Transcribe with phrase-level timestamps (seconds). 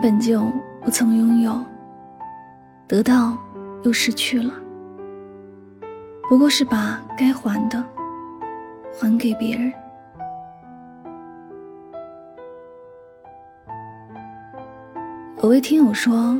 [0.00, 0.42] 本就
[0.82, 1.64] 不曾拥有，
[2.86, 3.36] 得到
[3.84, 4.52] 又失去了，
[6.28, 7.82] 不过是把该还的
[8.98, 9.72] 还给别人。
[15.42, 16.38] 有位听友说，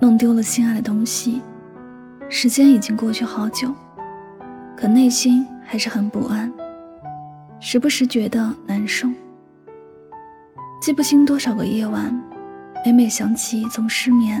[0.00, 1.40] 弄丢了心爱的东西，
[2.28, 3.72] 时间已经过去好久，
[4.76, 6.52] 可内心还是很不安，
[7.60, 9.08] 时不时觉得难受，
[10.82, 12.14] 记不清多少个夜晚。
[12.86, 14.40] 每每想起，总失眠；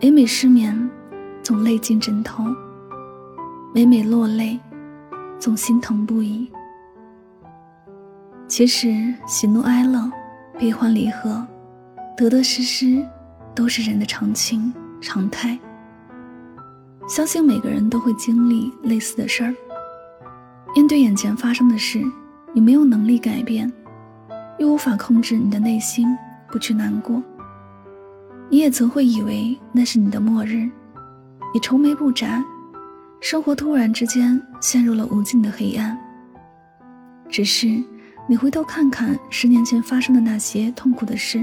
[0.00, 0.90] 每每失眠，
[1.40, 2.42] 总泪进枕头；
[3.72, 4.58] 每每落泪，
[5.38, 6.50] 总心疼不已。
[8.48, 10.10] 其实，喜怒哀乐、
[10.58, 11.46] 悲欢离合、
[12.16, 13.06] 得得失失，
[13.54, 15.56] 都是人的常情常态。
[17.06, 19.54] 相信每个人都会经历类似的事儿。
[20.74, 22.02] 面对眼前发生的事，
[22.52, 23.72] 你没有能力改变，
[24.58, 26.08] 又无法控制你的内心。
[26.52, 27.22] 不去难过，
[28.50, 30.68] 你也曾会以为那是你的末日，
[31.54, 32.44] 你愁眉不展，
[33.22, 35.98] 生活突然之间陷入了无尽的黑暗。
[37.30, 37.82] 只是
[38.28, 41.42] 你回头看看十年前发生的那些痛苦的事，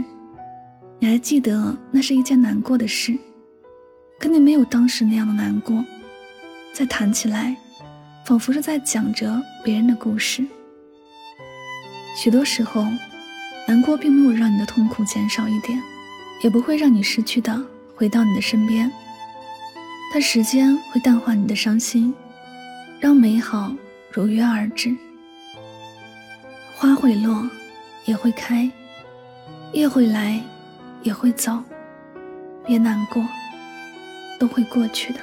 [1.00, 3.18] 你还记得那是一件难过的事，
[4.20, 5.84] 可你没有当时那样的难过。
[6.72, 7.58] 再谈起来，
[8.28, 10.46] 仿佛是在讲着别人的故事。
[12.16, 12.86] 许多时候。
[13.70, 15.80] 难过并没有让你的痛苦减少一点，
[16.42, 17.64] 也不会让你失去的
[17.96, 18.92] 回到你的身边。
[20.12, 22.12] 但时间会淡化你的伤心，
[23.00, 23.72] 让美好
[24.12, 24.98] 如约而至。
[26.74, 27.48] 花会落，
[28.06, 28.68] 也会开；
[29.72, 30.42] 夜会来，
[31.04, 31.62] 也会走。
[32.66, 33.24] 别难过，
[34.40, 35.20] 都会过去的。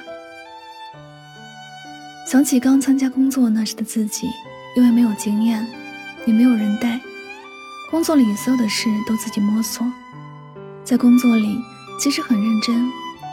[2.25, 4.29] 想起刚参加工作那时的自己，
[4.77, 5.67] 因为没有经验，
[6.25, 6.97] 也没有人带。
[7.89, 9.89] 工作里所有的事都自己摸索，
[10.83, 11.57] 在工作里
[11.97, 12.91] 即使很认真，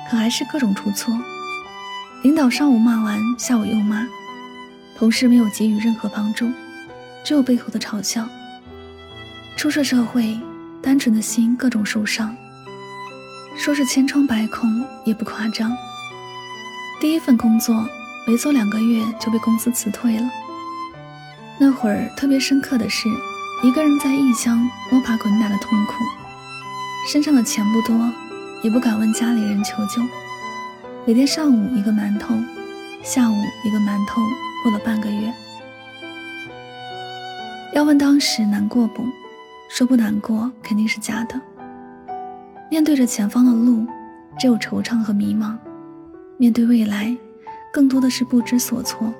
[0.08, 1.12] 可还是各种出错。
[2.22, 4.06] 领导上午骂完，下午又骂；
[4.96, 6.48] 同事没有给予任何帮助，
[7.24, 8.28] 只有背后的嘲笑。
[9.56, 10.38] 初涉社会，
[10.80, 12.34] 单纯的心各种受伤，
[13.56, 15.76] 说是千疮百孔也不夸张。
[17.00, 17.88] 第一份工作
[18.24, 20.30] 没做两个月就被公司辞退了，
[21.58, 23.08] 那会儿特别深刻的是。
[23.64, 25.94] 一个人在异乡摸爬滚打的痛苦，
[27.10, 28.12] 身上的钱不多，
[28.62, 30.02] 也不敢问家里人求救。
[31.06, 32.34] 每天上午一个馒头，
[33.02, 34.20] 下午一个馒头，
[34.62, 35.32] 过了半个月。
[37.72, 39.02] 要问当时难过不？
[39.70, 41.40] 说不难过肯定是假的。
[42.70, 43.86] 面对着前方的路，
[44.38, 45.56] 只有惆怅和迷茫；
[46.36, 47.16] 面对未来，
[47.72, 49.10] 更多的是不知所措。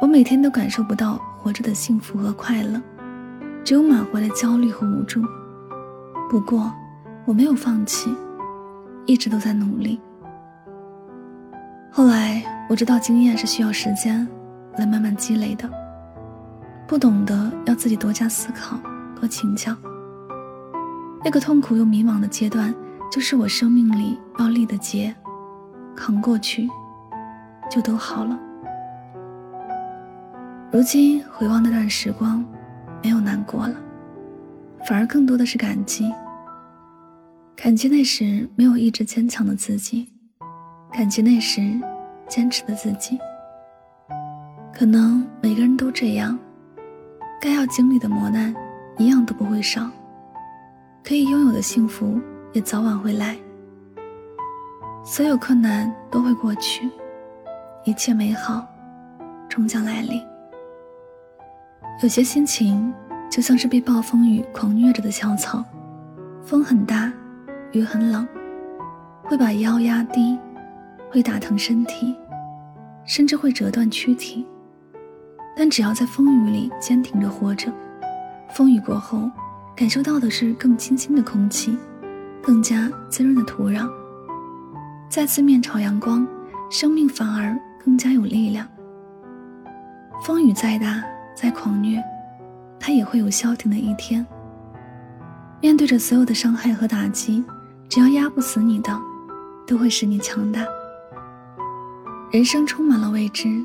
[0.00, 2.80] 我每天都感受不到活着的幸福和快乐。
[3.66, 5.20] 只有满怀的焦虑和无助。
[6.30, 6.72] 不过，
[7.24, 8.14] 我没有放弃，
[9.06, 10.00] 一直都在努力。
[11.90, 14.24] 后来我知道，经验是需要时间
[14.76, 15.68] 来慢慢积累的。
[16.86, 18.78] 不懂得要自己多加思考，
[19.18, 19.74] 多请教。
[21.24, 22.72] 那个痛苦又迷茫的阶段，
[23.10, 25.12] 就是我生命里要立的劫，
[25.96, 26.70] 扛过去，
[27.68, 28.38] 就都好了。
[30.70, 32.44] 如今回望那段时光。
[33.06, 33.76] 没有难过了，
[34.84, 36.12] 反而更多的是感激。
[37.54, 40.08] 感激那时没有意志坚强的自己，
[40.92, 41.80] 感激那时
[42.26, 43.16] 坚持的自己。
[44.74, 46.36] 可能每个人都这样，
[47.40, 48.52] 该要经历的磨难
[48.98, 49.88] 一样都不会少，
[51.04, 52.20] 可以拥有的幸福
[52.54, 53.36] 也早晚会来。
[55.04, 56.90] 所有困难都会过去，
[57.84, 58.66] 一切美好
[59.48, 60.20] 终将来临。
[62.02, 62.92] 有些心情
[63.30, 65.64] 就像是被暴风雨狂虐着的小草，
[66.42, 67.10] 风很大，
[67.72, 68.28] 雨很冷，
[69.22, 70.38] 会把腰压低，
[71.10, 72.14] 会打疼身体，
[73.06, 74.46] 甚至会折断躯体。
[75.56, 77.72] 但只要在风雨里坚挺着活着，
[78.50, 79.30] 风雨过后，
[79.74, 81.78] 感受到的是更清新的空气，
[82.42, 83.88] 更加滋润的土壤，
[85.08, 86.26] 再次面朝阳光，
[86.70, 88.68] 生命反而更加有力量。
[90.22, 91.02] 风雨再大，
[91.36, 92.02] 再狂虐，
[92.80, 94.26] 它也会有消停的一天。
[95.60, 97.44] 面对着所有的伤害和打击，
[97.90, 98.98] 只要压不死你的，
[99.66, 100.62] 都会使你强大。
[102.30, 103.62] 人生充满了未知，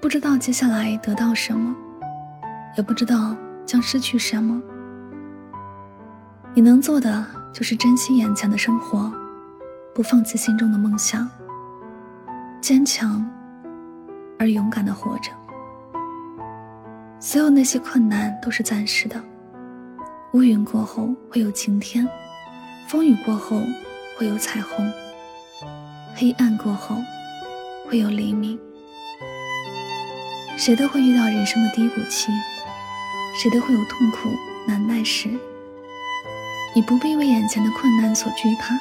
[0.00, 1.74] 不知道接下来得到什么，
[2.76, 3.34] 也不知道
[3.64, 4.60] 将失去什么。
[6.52, 9.10] 你能做的就是珍惜眼前的生活，
[9.94, 11.28] 不放弃心中的梦想，
[12.60, 13.26] 坚强
[14.38, 15.30] 而勇敢的活着。
[17.24, 19.18] 所有那些困难都是暂时的，
[20.34, 22.06] 乌云过后会有晴天，
[22.86, 23.62] 风雨过后
[24.14, 24.92] 会有彩虹，
[26.14, 26.96] 黑暗过后
[27.88, 28.58] 会有黎明。
[30.58, 32.30] 谁都会遇到人生的低谷期，
[33.34, 34.28] 谁都会有痛苦
[34.68, 35.30] 难耐时。
[36.74, 38.78] 你不必为眼前的困难所惧怕，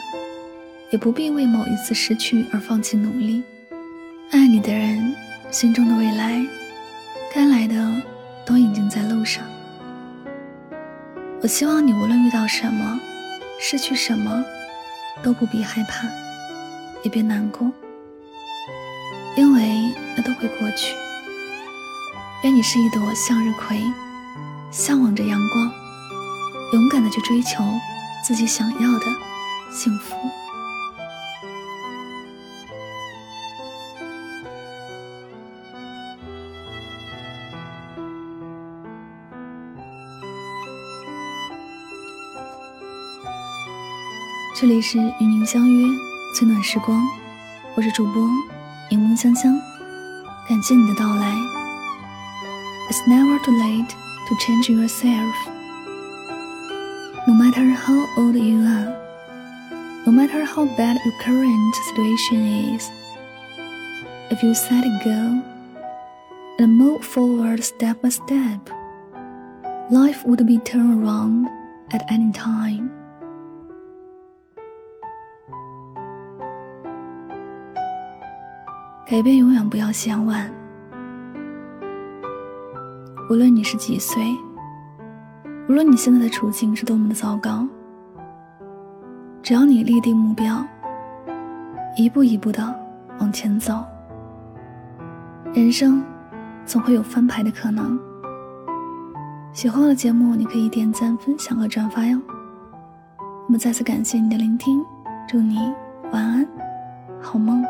[0.91, 3.41] 也不必为某一次失去而放弃努力。
[4.31, 5.15] 爱你的人，
[5.49, 6.45] 心中的未来，
[7.33, 8.12] 该来的。
[8.73, 9.43] 已经在路上。
[11.43, 12.99] 我希望你无论遇到什么，
[13.59, 14.43] 失去什么，
[15.21, 16.07] 都不必害怕，
[17.03, 17.71] 也别难过，
[19.37, 20.95] 因为那都会过去。
[22.43, 23.79] 愿你是一朵向日葵，
[24.71, 25.71] 向往着阳光，
[26.73, 27.63] 勇敢的去追求
[28.25, 29.05] 自己想要的
[29.71, 30.15] 幸福。
[44.62, 45.86] 这里是与您相约
[46.34, 47.06] 最暖时光，
[47.76, 48.28] 我是主播
[48.90, 49.56] 柠檬香香，
[50.48, 51.32] 感谢你的到来。
[52.90, 55.32] It's never too late to change yourself.
[57.26, 58.94] No matter how old you are,
[60.04, 62.90] no matter how bad your current situation is,
[64.30, 65.42] if you set a goal
[66.58, 68.70] and move forward step by step,
[69.90, 71.46] life would be turned around
[71.92, 72.90] at any time.
[79.05, 80.49] 改变永远不要嫌晚。
[83.29, 84.23] 无论你是几岁，
[85.67, 87.67] 无论你现在的处境是多么的糟糕，
[89.41, 90.65] 只要你立定目标，
[91.97, 92.63] 一步一步的
[93.19, 93.83] 往前走，
[95.53, 96.01] 人生
[96.65, 97.99] 总会有翻牌的可能。
[99.51, 102.19] 喜欢我的节目，你可以点赞、分享和转发哟。
[103.19, 104.83] 我们再次感谢你的聆听，
[105.27, 105.59] 祝你
[106.11, 106.47] 晚安，
[107.21, 107.63] 好梦。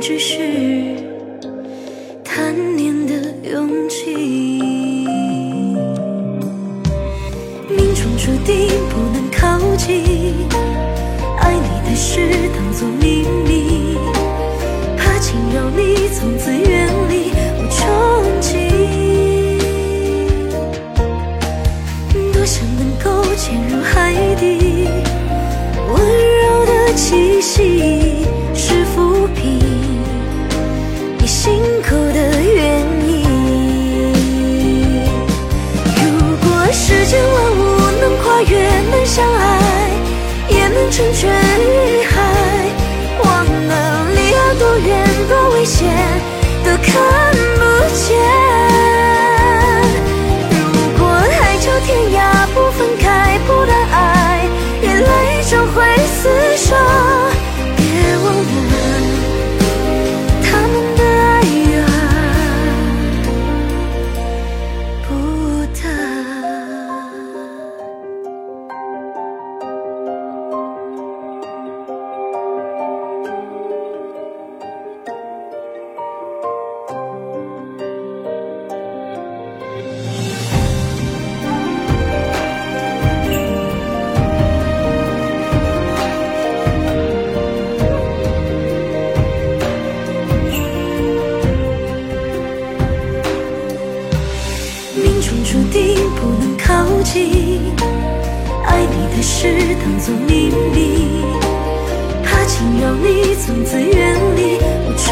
[0.00, 0.38] 只是
[2.24, 3.12] 贪念的
[3.52, 4.14] 勇气。
[7.68, 10.02] 命中注定不能靠近，
[11.38, 12.18] 爱你的事
[12.56, 13.98] 当作秘密，
[14.96, 17.60] 怕惊扰你，从此远离我。
[17.70, 17.78] 憧
[18.40, 18.48] 憬，
[22.32, 24.88] 多想能够潜入海底，
[25.92, 25.94] 温
[26.40, 29.60] 柔的气息是抚平
[31.42, 33.24] 心口的原因。
[35.96, 37.60] 如果世间万物
[37.98, 39.88] 能跨越，能相爱，
[40.50, 41.32] 也能成全
[97.12, 97.60] 记
[98.66, 101.24] 爱你的事当做秘密，
[102.22, 104.38] 怕惊扰你，从此远离。
[104.86, 105.08] 我憧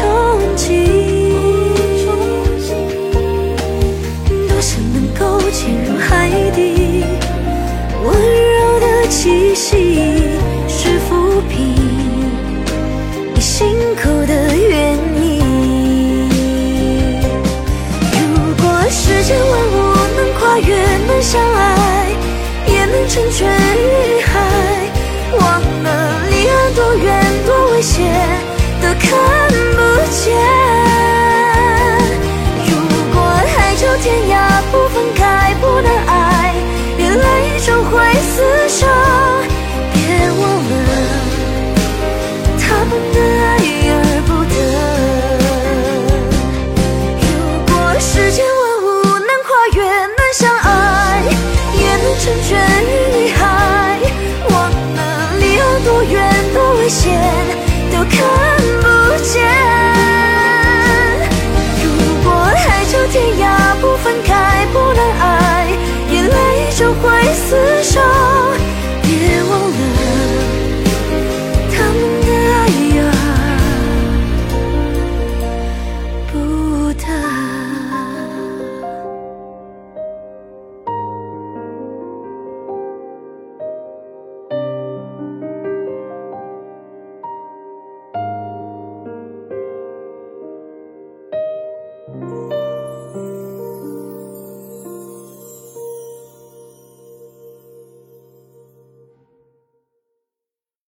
[0.55, 0.63] 憬
[4.47, 7.03] 多想能够潜入海底，
[8.01, 8.07] 温
[8.55, 9.38] 柔的亲。
[28.99, 29.09] 看
[29.75, 29.79] 不
[30.11, 30.19] 见。
[32.65, 32.71] 如
[33.13, 33.17] 果
[33.55, 34.33] 海角天涯
[34.71, 36.53] 不分开，不能爱，
[36.97, 37.23] 眼泪
[37.65, 37.91] 终会
[38.35, 38.37] 厮
[38.67, 38.81] 守。
[39.93, 39.97] 别
[40.31, 40.77] 忘了
[42.59, 43.47] 他们的爱
[43.91, 43.93] 而
[44.27, 44.55] 不得。
[47.21, 47.27] 如
[47.67, 48.87] 果世间万物
[49.19, 50.67] 能跨越，能相爱，
[51.75, 52.49] 也能成全
[52.85, 52.87] 于
[53.35, 53.39] 海，
[54.49, 54.53] 忘
[54.95, 54.97] 了
[55.39, 56.13] 离岸多远
[56.53, 57.07] 多危险，
[57.91, 58.78] 都看。